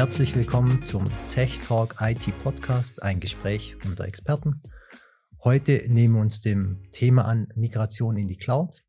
[0.00, 4.62] Herzlich willkommen zum Tech Talk IT Podcast, ein Gespräch unter Experten.
[5.44, 8.82] Heute nehmen wir uns dem Thema an Migration in die Cloud.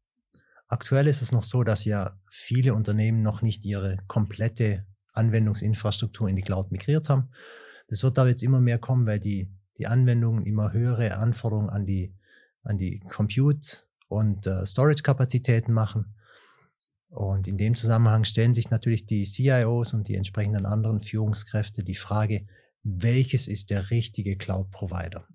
[0.70, 6.38] Aktuell ist es noch so, dass ja viele Unternehmen noch nicht ihre komplette Anwendungsinfrastruktur in
[6.38, 7.28] die Cloud migriert haben.
[7.90, 11.86] Das wird aber jetzt immer mehr kommen, weil die, die Anwendungen immer höhere Anforderungen an
[11.86, 12.16] die,
[12.64, 16.16] an die Compute- und äh, Storage-Kapazitäten machen.
[17.12, 21.96] Und in dem Zusammenhang stellen sich natürlich die CIOs und die entsprechenden anderen Führungskräfte die
[21.96, 22.48] Frage,
[22.84, 25.28] welches ist der richtige Cloud-Provider?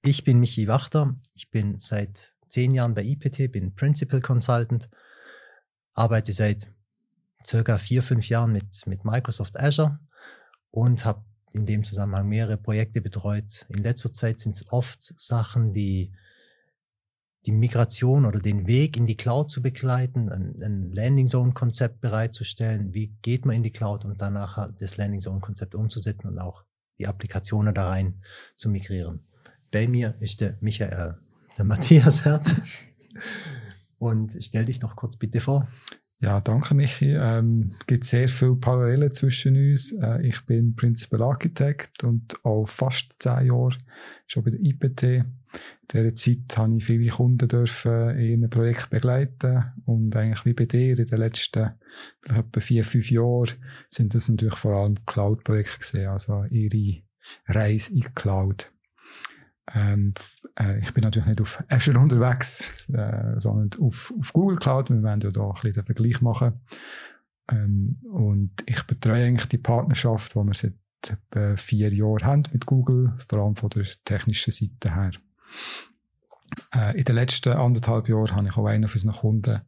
[0.00, 1.16] Ich bin Michi Wachter.
[1.34, 4.88] Ich bin seit zehn Jahren bei IPT, bin Principal Consultant,
[5.94, 6.72] arbeite seit
[7.44, 9.98] circa vier, fünf Jahren mit, mit Microsoft Azure
[10.70, 13.66] und habe in dem Zusammenhang mehrere Projekte betreut.
[13.68, 16.12] In letzter Zeit sind es oft Sachen, die
[17.48, 22.02] die Migration oder den Weg in die Cloud zu begleiten, ein, ein Landing Zone Konzept
[22.02, 22.92] bereitzustellen.
[22.92, 26.64] Wie geht man in die Cloud und danach das Landing Zone Konzept umzusetzen und auch
[26.98, 28.20] die Applikationen da rein
[28.58, 29.20] zu migrieren.
[29.70, 31.16] Bei mir ist der Michael,
[31.56, 32.44] der Matthias Herd.
[33.98, 35.66] Und stell dich doch kurz bitte vor.
[36.20, 37.14] Ja, danke Michi.
[37.14, 39.92] Ähm, gibt sehr viele Parallelen zwischen uns.
[39.92, 43.76] Äh, ich bin Principal Architect und auch fast zehn Jahre
[44.26, 45.02] schon bei der IPT.
[45.02, 45.24] In
[45.92, 50.66] dieser Zeit habe ich viele Kunden dürfen in einem Projekt begleiten und eigentlich wie bei
[50.66, 51.70] dir in den letzten
[52.20, 53.50] vielleicht etwa vier, fünf Jahren
[53.88, 57.02] sind das natürlich vor allem Cloud-Projekte gesehen, also ihre
[57.46, 58.72] Reise in die Cloud.
[59.74, 60.14] Ähm,
[60.58, 64.90] äh, ich bin natürlich nicht auf Azure unterwegs, äh, sondern auf, auf Google Cloud.
[64.90, 66.60] Wir werden ja da ein bisschen den Vergleich machen.
[67.50, 70.74] Ähm, und ich betreue eigentlich die Partnerschaft, die wir seit
[71.06, 75.12] etwa vier Jahren haben mit Google, vor allem von der technischen Seite her.
[76.74, 79.60] Äh, in den letzten anderthalb Jahren habe ich auch einen von unseren Kunden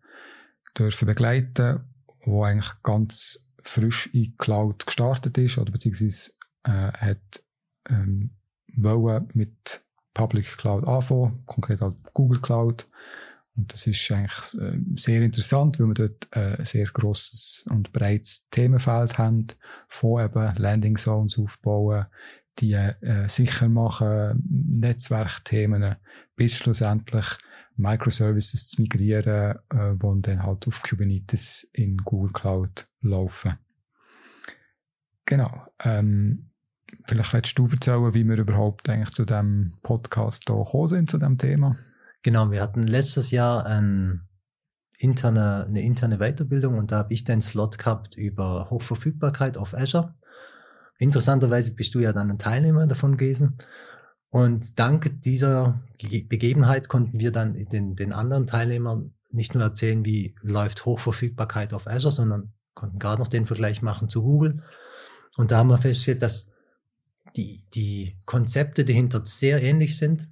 [0.77, 1.81] dürfen begleiten,
[2.27, 6.33] der eigentlich ganz frisch in Cloud gestartet ist oder beziehungsweise
[6.65, 7.43] äh, hat
[7.89, 8.31] ähm,
[8.77, 9.83] wollen mit
[10.15, 12.87] Public Cloud anfangen, konkret halt Google Cloud.
[13.57, 17.93] Und das ist eigentlich äh, sehr interessant, weil wir dort äh, ein sehr grosses und
[17.93, 19.49] breites Themenfeld haben,
[19.89, 22.07] von eben Landing Zones aufbauen,
[22.59, 25.97] die äh, sicher machen, Netzwerkthemen,
[26.37, 27.27] bis schlussendlich
[27.77, 33.59] Microservices zu migrieren, äh, die dann halt auf Kubernetes in Google Cloud laufen.
[35.25, 35.67] Genau.
[35.83, 36.50] Ähm,
[37.11, 41.19] Vielleicht willst du erzählen, wie wir überhaupt eigentlich zu dem Podcast hier gekommen sind, zu
[41.19, 41.77] dem Thema.
[42.23, 44.29] Genau, wir hatten letztes Jahr ein
[44.97, 50.15] interne, eine interne Weiterbildung und da habe ich den Slot gehabt über Hochverfügbarkeit auf Azure.
[51.01, 53.59] Interessanterweise bist du ja dann ein Teilnehmer davon gewesen.
[54.29, 60.37] Und dank dieser Begebenheit konnten wir dann den, den anderen Teilnehmern nicht nur erzählen, wie
[60.43, 64.63] läuft Hochverfügbarkeit auf Azure, sondern konnten gerade noch den Vergleich machen zu Google.
[65.37, 66.53] Und da haben wir festgestellt, dass
[67.37, 70.29] die, die Konzepte dahinter sehr ähnlich sind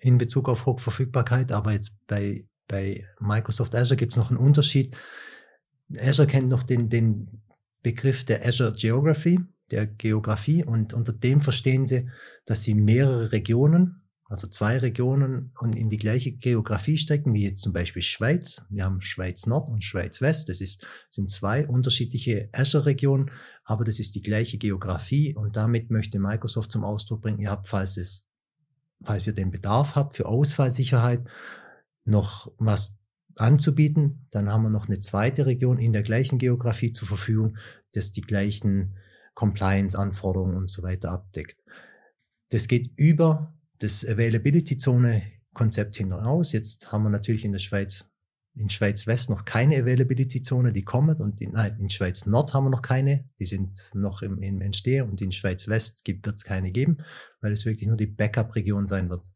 [0.00, 4.96] in Bezug auf Hochverfügbarkeit, aber jetzt bei, bei Microsoft Azure gibt es noch einen Unterschied.
[5.96, 7.42] Azure kennt noch den, den
[7.82, 12.08] Begriff der Azure Geography, der Geografie, und unter dem verstehen sie,
[12.44, 14.01] dass sie mehrere Regionen
[14.32, 18.64] also zwei Regionen und in die gleiche Geografie stecken, wie jetzt zum Beispiel Schweiz.
[18.70, 20.48] Wir haben Schweiz Nord und Schweiz West.
[20.48, 23.30] Das ist, sind zwei unterschiedliche Azure-Regionen,
[23.64, 27.68] aber das ist die gleiche Geografie und damit möchte Microsoft zum Ausdruck bringen, ihr habt,
[27.68, 28.26] falls es,
[29.04, 31.28] falls ihr den Bedarf habt für Ausfallsicherheit,
[32.06, 32.98] noch was
[33.36, 37.58] anzubieten, dann haben wir noch eine zweite Region in der gleichen Geografie zur Verfügung,
[37.92, 38.96] das die gleichen
[39.34, 41.62] Compliance-Anforderungen und so weiter abdeckt.
[42.48, 46.52] Das geht über das Availability-Zone-Konzept hinaus.
[46.52, 48.08] Jetzt haben wir natürlich in der Schweiz,
[48.54, 51.20] in Schweiz West noch keine Availability-Zone, die kommt.
[51.20, 54.60] Und in, nein, in Schweiz Nord haben wir noch keine, die sind noch im, im
[54.60, 55.08] Entstehen.
[55.10, 56.98] Und in Schweiz West wird es keine geben,
[57.40, 59.26] weil es wirklich nur die Backup-Region sein wird.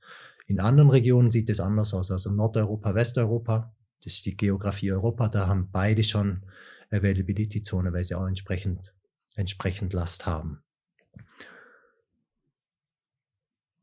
[0.46, 5.28] In anderen Regionen sieht es anders aus, also Nordeuropa, Westeuropa, das ist die Geografie Europa,
[5.28, 6.44] da haben beide schon
[6.90, 8.94] Availability-Zone, weil sie auch entsprechend,
[9.34, 10.62] entsprechend Last haben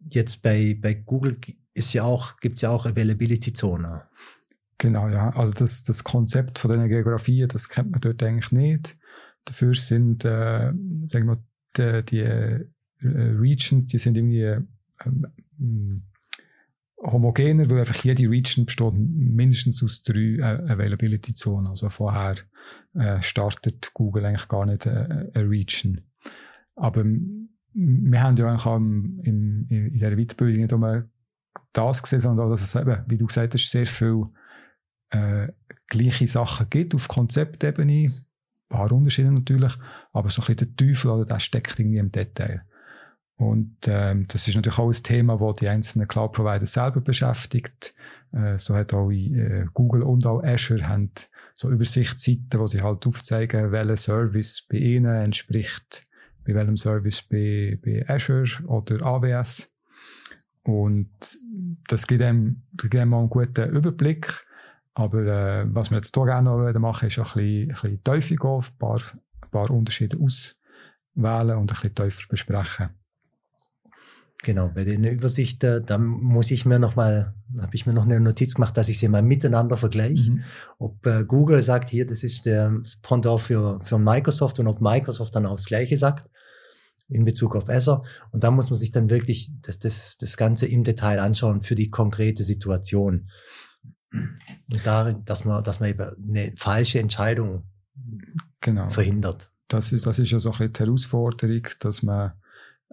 [0.10, 1.38] jetzt bei, bei Google
[1.74, 4.04] ist ja auch, gibt's ja auch Availability-Zone.
[4.78, 5.30] Genau, ja.
[5.32, 8.98] Also das, das Konzept von den Geografien, das kennt man dort eigentlich nicht.
[9.46, 10.72] Dafür sind, äh,
[11.06, 11.44] sagen wir,
[11.78, 12.66] die, die äh,
[13.04, 14.58] Regions, die sind irgendwie
[15.06, 16.04] ähm,
[17.02, 21.68] homogener, weil einfach jede Region besteht mindestens aus drei äh, Availability-Zonen.
[21.68, 22.36] Also vorher
[22.94, 26.02] äh, startet Google eigentlich gar nicht äh, eine Region.
[26.76, 27.04] Aber
[27.74, 31.10] wir haben ja eigentlich auch im, im, in dieser Weiterbildung nicht nur
[31.74, 34.26] das gesehen, sondern auch, dass es eben, wie du gesagt hast, sehr viel
[35.10, 35.48] äh,
[35.88, 38.14] gleiche Sachen gibt auf Konzeptebene,
[38.70, 39.74] paar Unterschiede natürlich,
[40.12, 42.64] aber so ein bisschen der Teufel, oder, der steckt irgendwie im Detail.
[43.36, 47.94] Und ähm, das ist natürlich auch ein Thema, das die einzelnen Cloud-Provider selber beschäftigt.
[48.32, 51.12] Äh, so hat auch äh, Google und auch Azure haben
[51.54, 56.08] so Übersichtsseiten, wo sie halt aufzeigen, welcher Service bei ihnen entspricht,
[56.46, 59.70] bei welchem Service bei, bei Azure oder AWS.
[60.64, 61.10] Und
[61.88, 64.46] das gibt einem, das gibt einem einen guten Überblick.
[64.94, 68.36] Aber äh, was wir jetzt hier gerne noch machen ist ein bisschen, ein bisschen tiefer
[68.36, 69.02] gehen, ein paar,
[69.42, 72.90] ein paar Unterschiede auswählen und ein bisschen tiefer besprechen.
[74.44, 78.04] Genau, bei den Übersicht, äh, da muss ich mir noch mal, habe ich mir noch
[78.04, 80.32] eine Notiz gemacht, dass ich sie mal miteinander vergleiche.
[80.32, 80.44] Mhm.
[80.80, 85.34] Ob äh, Google sagt, hier, das ist der Pendant für, für Microsoft und ob Microsoft
[85.36, 86.30] dann auch das Gleiche sagt
[87.08, 88.04] in Bezug auf Azure.
[88.32, 91.76] Und da muss man sich dann wirklich das, das, das Ganze im Detail anschauen für
[91.76, 93.30] die konkrete Situation.
[94.12, 97.64] Und darin, dass man, dass man eben eine falsche Entscheidung
[98.60, 98.90] genau.
[98.90, 99.52] verhindert.
[99.70, 102.34] Das ist, das ist ja so ein bisschen die Herausforderung, dass man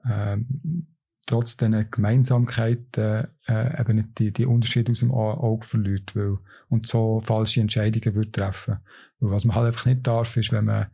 [0.09, 0.87] ähm,
[1.31, 6.39] trotz diesen Gemeinsamkeiten äh, eben nicht die, die Unterschiede aus dem Auge verliert weil,
[6.69, 8.79] und so falsche Entscheidungen würde treffen.
[9.21, 10.87] Weil was man halt einfach nicht darf, ist, wenn man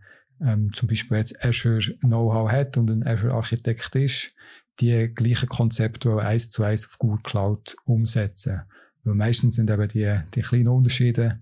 [0.43, 4.35] ähm, zum Beispiel jetzt Azure Know-how hat und ein Azure Architekt ist,
[4.79, 8.63] die gleichen Konzepte eins zu eins auf Google Cloud umsetzen.
[9.05, 11.41] Weil meistens sind eben die, die kleinen Unterschiede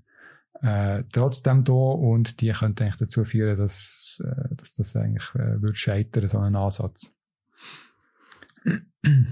[0.62, 5.60] äh, trotzdem da und die können eigentlich dazu führen, dass, äh, dass das eigentlich äh,
[5.60, 7.13] wird scheitern, so ein Ansatz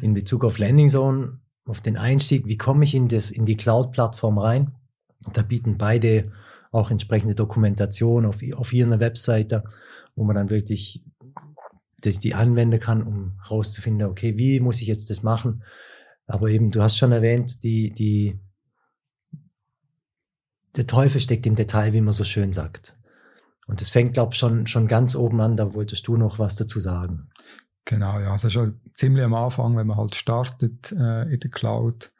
[0.00, 3.56] in Bezug auf Landing Zone, auf den Einstieg, wie komme ich in, das, in die
[3.56, 4.72] Cloud-Plattform rein?
[5.32, 6.32] Da bieten beide
[6.72, 9.64] auch entsprechende Dokumentation auf, auf ihrer Webseite,
[10.16, 11.04] wo man dann wirklich
[11.98, 15.62] die, die anwenden kann, um rauszufinden, okay, wie muss ich jetzt das machen?
[16.26, 18.40] Aber eben, du hast schon erwähnt, die, die,
[20.76, 22.96] der Teufel steckt im Detail, wie man so schön sagt.
[23.66, 26.56] Und das fängt, glaube ich, schon, schon ganz oben an, da wolltest du noch was
[26.56, 27.28] dazu sagen.
[27.84, 28.32] Genau, ja.
[28.32, 32.12] Also schon ziemlich am Anfang, wenn man halt startet äh, in der Cloud,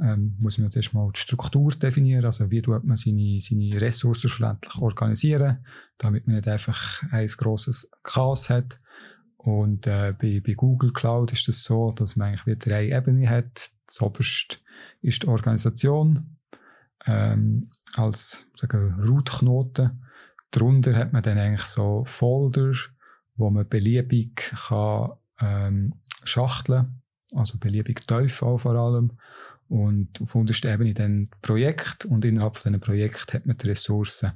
[0.00, 2.24] ähm, muss man jetzt erstmal die Struktur definieren.
[2.24, 5.64] Also wie tut man seine, seine Ressourcen schlussendlich organisieren,
[5.98, 8.78] damit man nicht einfach ein grosses Chaos hat.
[9.36, 13.28] Und äh, bei, bei Google Cloud ist das so, dass man eigentlich wie drei Ebenen
[13.28, 13.70] hat.
[13.86, 14.58] Das oberste
[15.00, 16.36] ist die Organisation
[17.06, 20.02] ähm, als Root-Knoten.
[20.50, 22.72] Darunter hat man dann eigentlich so Folder,
[23.36, 25.94] wo man beliebig kann, ähm,
[26.24, 27.02] schachteln
[27.34, 29.12] also beliebig tief auch vor allem.
[29.68, 34.32] Und auf unterster Ebene dann Projekt und innerhalb von einem Projekt hat man die Ressourcen.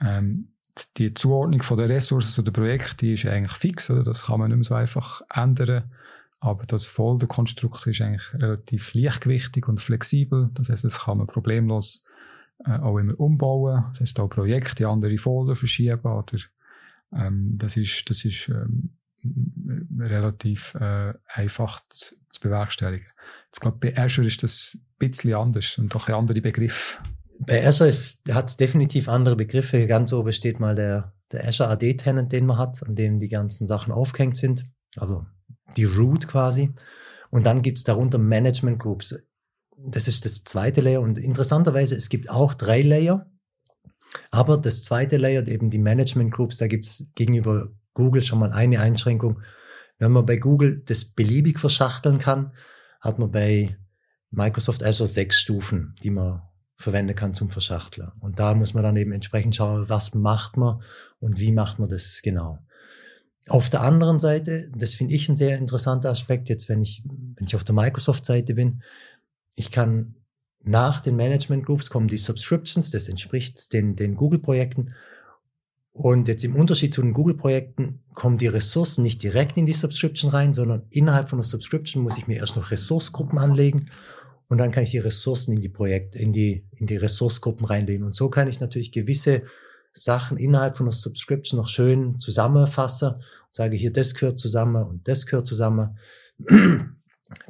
[0.00, 0.54] Ähm,
[0.96, 4.04] die Zuordnung von der Ressourcen zu den Projekten, die ist eigentlich fix, oder?
[4.04, 5.92] das kann man nicht mehr so einfach ändern.
[6.40, 10.50] Aber das Folderkonstrukt ist eigentlich relativ leichtgewichtig und flexibel.
[10.54, 12.04] Das heißt, das kann man problemlos
[12.64, 13.84] äh, auch immer umbauen.
[13.90, 16.38] Das heißt, auch Projekte in andere Folder verschieben oder
[17.12, 18.96] ähm, das ist, das ist ähm,
[19.98, 23.06] relativ äh, einfach zu, zu bewerkstelligen.
[23.46, 27.00] Jetzt glaube bei Azure ist das ein bisschen anders und doch ein andere Begriff.
[27.40, 27.92] Bei Azure
[28.32, 29.86] hat es definitiv andere Begriffe.
[29.86, 33.66] Ganz oben steht mal der, der Azure AD-Tenant, den man hat, an dem die ganzen
[33.66, 34.66] Sachen aufgehängt sind.
[34.96, 35.24] Also
[35.76, 36.74] die Root quasi.
[37.30, 39.14] Und dann gibt es darunter Management Groups.
[39.76, 41.00] Das ist das zweite Layer.
[41.00, 43.30] Und interessanterweise, es gibt auch drei Layer.
[44.30, 48.52] Aber das zweite Layer, eben die Management Groups, da gibt es gegenüber Google schon mal
[48.52, 49.40] eine Einschränkung.
[49.98, 52.52] Wenn man bei Google das beliebig verschachteln kann,
[53.00, 53.76] hat man bei
[54.30, 56.42] Microsoft Azure sechs Stufen, die man
[56.76, 58.12] verwenden kann zum Verschachteln.
[58.20, 60.80] Und da muss man dann eben entsprechend schauen, was macht man
[61.18, 62.58] und wie macht man das genau.
[63.48, 67.46] Auf der anderen Seite, das finde ich ein sehr interessanter Aspekt, jetzt wenn ich, wenn
[67.46, 68.82] ich auf der Microsoft-Seite bin,
[69.54, 70.14] ich kann
[70.64, 74.94] nach den Management Groups kommen die Subscriptions, das entspricht den, den Google-Projekten.
[75.92, 80.30] Und jetzt im Unterschied zu den Google-Projekten kommen die Ressourcen nicht direkt in die Subscription
[80.30, 83.90] rein, sondern innerhalb von der Subscription muss ich mir erst noch Ressourcegruppen anlegen
[84.48, 88.06] und dann kann ich die Ressourcen in die Projekte, in die, in die Ressourcegruppen reinlegen.
[88.06, 89.42] Und so kann ich natürlich gewisse
[89.92, 95.06] Sachen innerhalb von der Subscription noch schön zusammenfassen und sage hier, das gehört zusammen und
[95.08, 95.98] das gehört zusammen.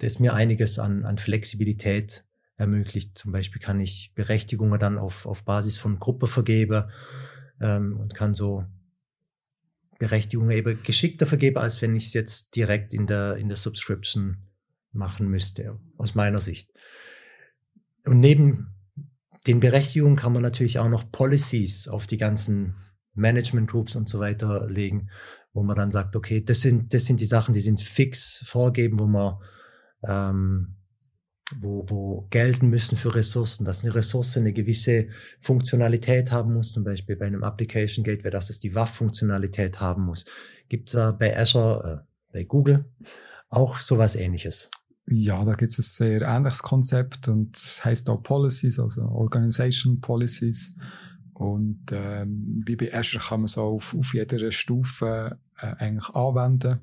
[0.00, 2.24] Das ist mir einiges an, an Flexibilität
[2.58, 3.16] ermöglicht.
[3.16, 6.90] Zum Beispiel kann ich Berechtigungen dann auf, auf Basis von Gruppe vergeben
[7.60, 8.66] ähm, und kann so
[9.98, 14.38] Berechtigungen eben geschickter vergeben, als wenn ich es jetzt direkt in der, in der Subscription
[14.92, 16.70] machen müsste, aus meiner Sicht.
[18.04, 18.74] Und neben
[19.46, 22.74] den Berechtigungen kann man natürlich auch noch Policies auf die ganzen
[23.14, 25.10] Management Groups und so weiter legen,
[25.52, 28.98] wo man dann sagt, okay, das sind, das sind die Sachen, die sind fix vorgeben,
[28.98, 29.38] wo man
[30.06, 30.76] ähm,
[31.56, 35.08] wo, wo gelten müssen für Ressourcen, dass eine Ressource eine gewisse
[35.40, 40.24] Funktionalität haben muss, zum Beispiel bei einem Application Gateway, dass es die WAF-Funktionalität haben muss.
[40.68, 42.84] Gibt es da bei Azure, äh, bei Google
[43.48, 44.70] auch sowas ähnliches?
[45.06, 50.00] Ja, da gibt es ein sehr ähnliches Konzept und es heißt auch Policies, also Organization
[50.00, 50.74] Policies.
[51.32, 56.80] Und ähm, wie bei Azure kann man es auf, auf jeder Stufe äh, eigentlich anwenden.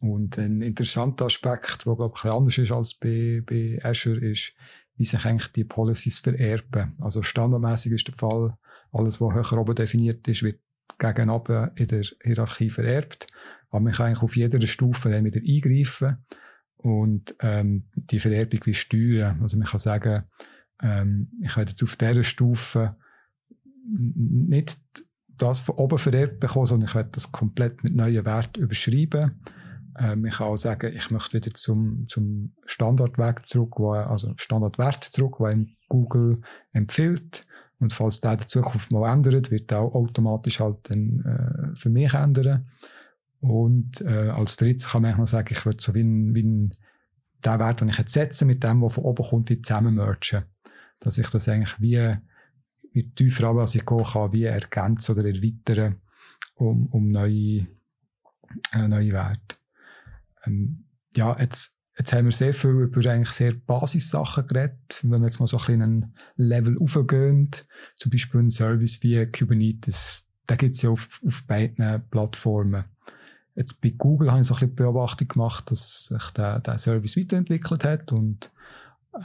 [0.00, 4.52] Und ein interessanter Aspekt, der, glaube ich, ein anders ist als bei, bei Azure, ist,
[4.96, 6.94] wie sich eigentlich die Policies vererben.
[7.00, 8.56] Also standardmäßig ist der Fall,
[8.92, 10.60] alles, was höher oben definiert ist, wird
[10.98, 13.26] gegen oben in der Hierarchie vererbt.
[13.70, 16.18] Aber man kann eigentlich auf jeder Stufe dann wieder eingreifen
[16.76, 19.40] und ähm, die Vererbung wie steuern.
[19.42, 20.22] Also man kann sagen,
[20.82, 22.96] ähm, ich werde jetzt auf dieser Stufe
[23.84, 24.78] nicht
[25.28, 29.40] das von oben vererbt bekommen, sondern ich werde das komplett mit neuen Werten überschreiben.
[29.98, 35.04] Ähm, ich kann auch sagen, ich möchte wieder zum, zum Standardweg zurück, wo, also Standardwert
[35.04, 36.40] zurück, den Google
[36.72, 37.46] empfiehlt.
[37.80, 41.76] Und falls der in der Zukunft mal ändert, wird er auch automatisch halt dann äh,
[41.76, 42.68] für mich ändern.
[43.40, 46.70] Und äh, als drittes kann man noch sagen, ich würde so wie, wie den
[47.42, 50.44] Wert, den ich jetzt setze, mit dem, der von oben kommt, wie zusammen mergen.
[50.98, 52.12] Dass ich das eigentlich wie,
[52.92, 56.00] wie tiefer runter, als ich gehen kann, wie ergänzen oder erweitern,
[56.56, 57.68] um, um neue,
[58.72, 59.56] äh, neue Werte.
[60.48, 60.84] Ähm,
[61.16, 65.00] ja, jetzt, jetzt haben wir sehr viel über eigentlich sehr Basissachen geredet.
[65.02, 67.50] Wenn wir jetzt mal so ein bisschen Level aufgehen,
[67.96, 72.84] zum Beispiel ein Service wie Kubernetes, da gibt es ja auf, auf beiden Plattformen.
[73.54, 77.16] Jetzt bei Google habe ich so ein bisschen Beobachtung gemacht, dass sich der, der Service
[77.16, 78.52] weiterentwickelt hat und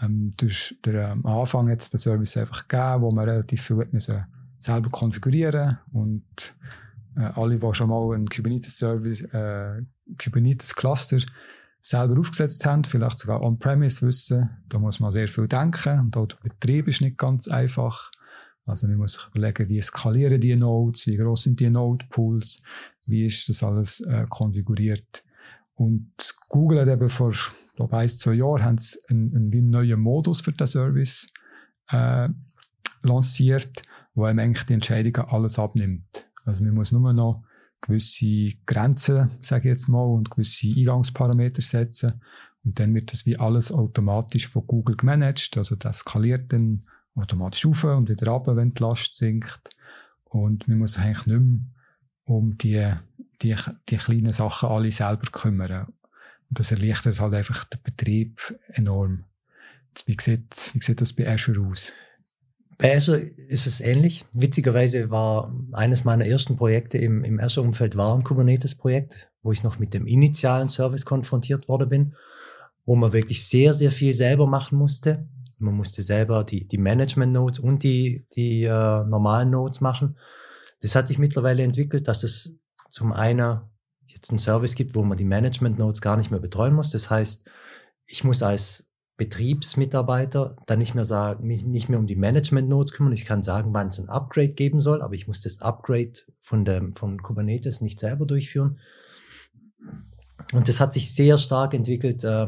[0.01, 3.88] ähm, durch den ähm, Anfang jetzt den Service einfach gegeben, wo man relativ viel
[4.60, 6.56] selber konfigurieren und
[7.22, 9.82] alle, die schon mal einen Kubernetes-Service, äh,
[10.22, 11.20] Kubernetes-Cluster
[11.82, 16.27] selber aufgesetzt haben, vielleicht sogar on-premise wissen, da muss man sehr viel denken und auch
[16.27, 18.10] der Betrieb ist nicht ganz einfach.
[18.65, 22.62] Also man muss sich überlegen, wie skalieren die Nodes, wie groß sind die Node-Pools,
[23.05, 25.24] wie ist das alles äh, konfiguriert.
[25.75, 26.13] Und
[26.48, 27.34] Google hat eben vor,
[27.75, 31.27] glaube ein, zwei Jahren haben sie einen, einen, neuen Modus für den Service
[31.89, 32.29] äh,
[33.01, 33.82] lanciert,
[34.13, 36.29] wo eigentlich die Entscheidungen alles abnimmt.
[36.45, 37.43] Also man muss nur noch
[37.81, 42.21] gewisse Grenzen, sage ich jetzt mal, und gewisse Eingangsparameter setzen.
[42.63, 45.57] Und dann wird das wie alles automatisch von Google gemanagt.
[45.57, 46.85] Also das skaliert dann
[47.15, 49.62] automatisch auf und wieder ab, wenn die Last sinkt.
[50.23, 51.59] Und man muss eigentlich nicht mehr
[52.25, 52.93] um die,
[53.41, 53.55] die,
[53.89, 55.88] die kleinen Sachen alle selber kümmern.
[56.50, 59.25] Und das erleichtert halt einfach den Betrieb enorm.
[60.05, 61.91] Wie sieht, wie sieht das bei Azure aus?
[62.83, 64.25] Bei Azure ist es ähnlich.
[64.33, 69.79] Witzigerweise war eines meiner ersten Projekte im, im Azure-Umfeld war ein Kubernetes-Projekt, wo ich noch
[69.79, 72.15] mit dem initialen Service konfrontiert worden bin,
[72.83, 75.29] wo man wirklich sehr, sehr viel selber machen musste.
[75.59, 80.17] Man musste selber die, die Management-Nodes und die, die äh, normalen Nodes machen.
[80.81, 82.59] Das hat sich mittlerweile entwickelt, dass es
[82.89, 83.61] zum einen
[84.07, 86.91] jetzt einen Service gibt, wo man die Management-Nodes gar nicht mehr betreuen muss.
[86.91, 87.45] Das heißt,
[88.07, 88.92] ich muss als
[89.24, 93.13] Betriebsmitarbeiter dann nicht mehr sagen, mich nicht mehr um die Management Nodes kümmern.
[93.13, 96.12] Ich kann sagen, wann es ein Upgrade geben soll, aber ich muss das Upgrade
[96.42, 98.80] von dem, von Kubernetes nicht selber durchführen.
[100.51, 102.48] Und das hat sich sehr stark entwickelt äh,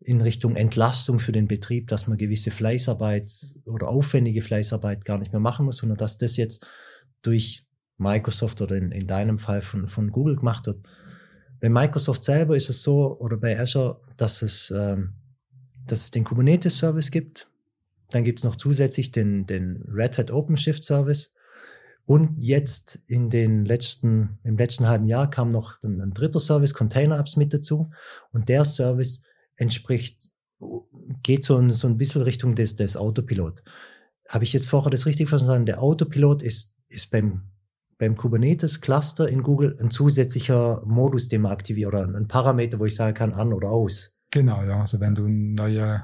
[0.00, 3.30] in Richtung Entlastung für den Betrieb, dass man gewisse Fleißarbeit
[3.66, 6.66] oder aufwendige Fleißarbeit gar nicht mehr machen muss, sondern dass das jetzt
[7.20, 7.66] durch
[7.98, 10.78] Microsoft oder in, in deinem Fall von, von Google gemacht wird.
[11.60, 15.12] Bei Microsoft selber ist es so, oder bei Azure, dass es ähm,
[15.86, 17.48] dass es den Kubernetes-Service gibt.
[18.10, 21.32] Dann gibt es noch zusätzlich den, den Red Hat OpenShift Service.
[22.06, 26.74] Und jetzt in den letzten, im letzten halben Jahr kam noch ein, ein dritter Service,
[26.74, 27.90] Container Apps mit dazu.
[28.32, 29.22] Und der Service
[29.56, 30.28] entspricht,
[31.22, 33.62] geht so ein, so ein bisschen Richtung des, des Autopilot.
[34.28, 35.66] Habe ich jetzt vorher das richtig verstanden?
[35.66, 37.42] Der Autopilot ist, ist beim,
[37.98, 42.86] beim Kubernetes Cluster in Google ein zusätzlicher Modus, den man aktiviert oder ein Parameter, wo
[42.86, 44.16] ich sagen kann, an oder aus.
[44.30, 44.80] Genau, ja.
[44.80, 46.02] Also wenn du einen neuen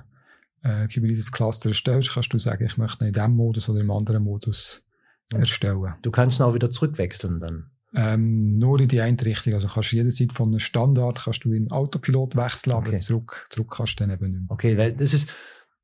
[0.62, 4.24] äh, Kubernetes-Cluster erstellst, kannst du sagen, ich möchte ihn in diesem Modus oder im anderen
[4.24, 4.84] Modus
[5.32, 5.94] erstellen.
[6.02, 7.70] Du kannst ihn auch wieder zurückwechseln dann.
[7.94, 9.54] Ähm, nur in die eine Richtung.
[9.54, 12.88] Also kannst du jederzeit von einem Standard kannst du in Autopilot wechseln, okay.
[12.88, 14.50] aber zurück, zurück kannst du dann eben nicht mehr.
[14.50, 15.30] Okay, weil das ist,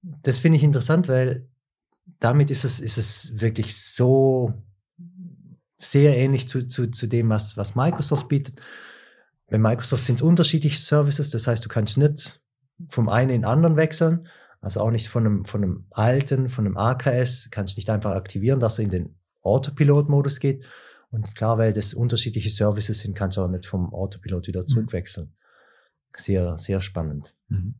[0.03, 1.49] das finde ich interessant, weil
[2.19, 4.53] damit ist es, ist es wirklich so
[5.77, 8.61] sehr ähnlich zu, zu, zu dem, was, was Microsoft bietet.
[9.53, 12.41] Bei Microsoft sind es unterschiedliche Services, das heißt, du kannst nicht
[12.89, 14.27] vom einen in den anderen wechseln,
[14.63, 18.61] also auch nicht von einem, von einem alten, von einem AKS, kannst nicht einfach aktivieren,
[18.61, 20.65] dass er in den Autopilot-Modus geht.
[21.11, 24.69] Und klar, weil das unterschiedliche Services sind, kannst du auch nicht vom Autopilot wieder mhm.
[24.69, 25.35] zurückwechseln.
[26.17, 27.35] Sehr, sehr spannend.
[27.49, 27.75] Mhm.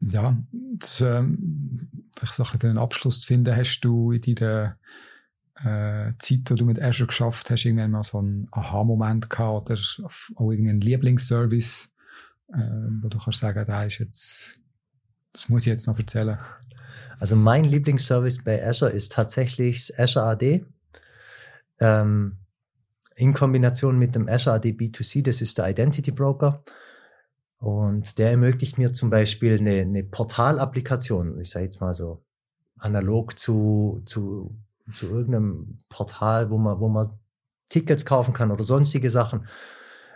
[0.00, 0.36] Ja,
[0.80, 4.78] das, ähm, ich so ein einen Abschluss zu finden, hast du in deiner
[5.64, 9.80] äh, Zeit, wo du mit Azure geschafft hast, irgendwann mal so einen Aha-Moment gehabt oder
[10.36, 11.88] auch irgendeinen Lieblingsservice,
[12.52, 12.58] äh,
[13.02, 14.60] wo du kannst sagen, da ist jetzt,
[15.32, 16.38] das muss ich jetzt noch erzählen.
[17.18, 20.66] Also mein Lieblingsservice bei Azure ist tatsächlich Azure AD.
[21.80, 22.38] Ähm,
[23.16, 26.62] in Kombination mit dem Azure AD B2C, das ist der Identity Broker.
[27.58, 32.22] Und der ermöglicht mir zum Beispiel eine, eine Portalapplikation, ich sage jetzt mal so
[32.78, 34.54] analog zu, zu,
[34.92, 37.14] zu irgendeinem Portal, wo man, wo man
[37.68, 39.46] Tickets kaufen kann oder sonstige Sachen,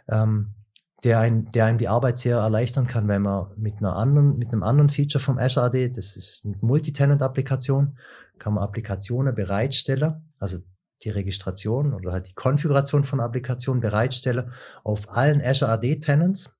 [0.09, 0.55] ähm,
[1.03, 4.53] der, ein, der einem die Arbeit sehr erleichtern kann, wenn man mit einer anderen, mit
[4.53, 7.97] einem anderen Feature vom Azure AD, das ist eine Multitenant-Applikation,
[8.39, 10.59] kann man Applikationen bereitstellen, also
[11.03, 14.53] die Registration oder halt die Konfiguration von Applikationen bereitstellen
[14.85, 16.55] auf allen Azure AD Tenants.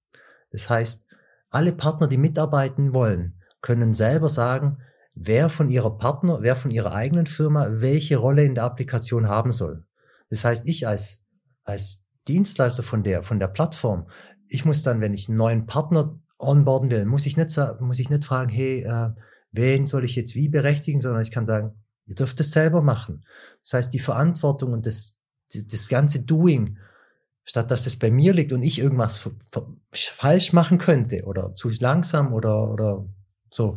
[0.51, 1.05] Das heißt,
[1.51, 4.79] alle Partner, die mitarbeiten wollen, können selber sagen,
[5.15, 9.53] wer von ihrer Partner, wer von ihrer eigenen Firma welche Rolle in der Applikation haben
[9.53, 9.85] soll.
[10.29, 11.25] Das heißt, ich als,
[11.65, 14.09] als Dienstleister von der, von der Plattform,
[14.49, 18.11] ich muss dann, wenn ich einen neuen Partner onboarden will, muss ich nicht, muss ich
[18.11, 19.11] nicht fragen, hey, äh,
[19.53, 23.25] wen soll ich jetzt wie berechtigen, sondern ich kann sagen, ihr dürft es selber machen.
[23.63, 25.21] Das heißt, die Verantwortung und das,
[25.53, 26.79] das ganze Doing
[27.51, 29.29] statt dass es bei mir liegt und ich irgendwas
[29.93, 33.05] falsch machen könnte oder zu langsam oder, oder
[33.51, 33.77] so,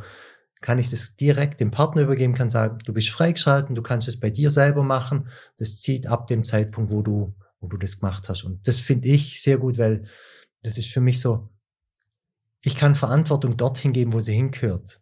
[0.63, 4.19] kann ich das direkt dem Partner übergeben, kann sagen, du bist freigeschalten, du kannst es
[4.19, 5.27] bei dir selber machen.
[5.57, 8.43] Das zieht ab dem Zeitpunkt, wo du, wo du das gemacht hast.
[8.43, 10.05] Und das finde ich sehr gut, weil
[10.63, 11.49] das ist für mich so,
[12.61, 15.01] ich kann Verantwortung dorthin geben, wo sie hingehört.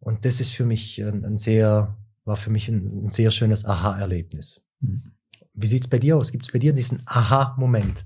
[0.00, 3.64] Und das ist für mich ein, ein sehr, war für mich ein, ein sehr schönes
[3.64, 4.64] Aha-Erlebnis.
[4.80, 5.12] Mhm.
[5.54, 6.32] Wie sieht es bei dir aus?
[6.32, 8.04] Gibt es bei dir diesen Aha-Moment?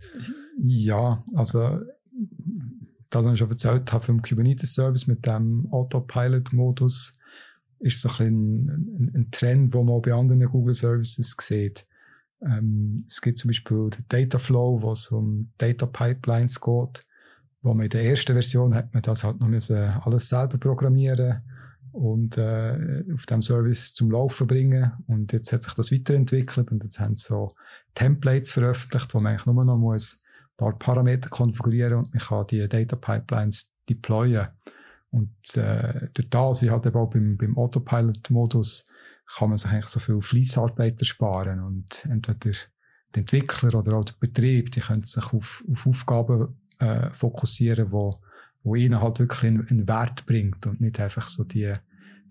[0.62, 1.80] Ja, also
[3.14, 7.18] das, was ich schon erzählt habe vom Kubernetes-Service mit dem Autopilot-Modus,
[7.80, 11.86] ist so ein, ein, ein, Trend, wo man bei anderen Google Services sieht.
[12.40, 17.06] Ähm, es gibt zum Beispiel den Data Flow, wo es um Data Pipelines geht,
[17.60, 21.42] wo man in der ersten Version hat man das halt noch müssen alles selber programmieren
[21.92, 24.92] und äh, auf dem Service zum Laufen bringen.
[25.06, 27.54] Und jetzt hat sich das weiterentwickelt und jetzt haben sie so
[27.94, 30.21] Templates veröffentlicht, wo man eigentlich nur noch muss
[30.64, 34.48] paar Parameter konfigurieren und man kann die Data Pipelines deployen.
[35.10, 38.88] Und äh, durch das, wie halt eben auch beim, beim Autopilot-Modus,
[39.36, 42.38] kann man sich eigentlich so viel Fließarbeit ersparen und entweder
[43.14, 48.20] der Entwickler oder auch der Betrieb, die können sich auf, auf Aufgaben äh, fokussieren, wo
[48.62, 51.74] wo ihnen halt wirklich einen, einen Wert bringt und nicht einfach so die,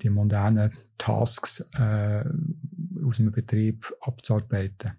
[0.02, 2.24] die mondänen Tasks äh,
[3.06, 4.94] aus dem Betrieb abzuarbeiten.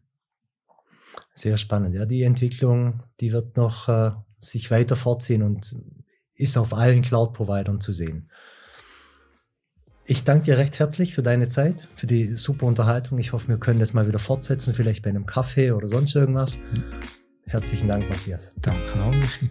[1.34, 1.94] Sehr spannend.
[1.94, 5.74] Ja, die Entwicklung, die wird noch äh, sich weiter fortziehen und
[6.36, 8.30] ist auf allen Cloud-Providern zu sehen.
[10.04, 13.18] Ich danke dir recht herzlich für deine Zeit, für die super Unterhaltung.
[13.18, 16.58] Ich hoffe, wir können das mal wieder fortsetzen, vielleicht bei einem Kaffee oder sonst irgendwas.
[16.58, 16.84] Mhm.
[17.46, 18.50] Herzlichen Dank, Matthias.
[18.60, 19.50] Danke auch, Michi.